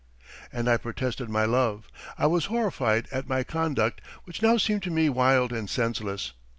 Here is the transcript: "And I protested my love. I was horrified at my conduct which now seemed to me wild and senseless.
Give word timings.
"And 0.51 0.67
I 0.67 0.77
protested 0.77 1.29
my 1.29 1.45
love. 1.45 1.87
I 2.17 2.25
was 2.25 2.45
horrified 2.45 3.07
at 3.11 3.29
my 3.29 3.43
conduct 3.43 4.01
which 4.23 4.41
now 4.41 4.57
seemed 4.57 4.81
to 4.81 4.89
me 4.89 5.09
wild 5.09 5.53
and 5.53 5.69
senseless. 5.69 6.31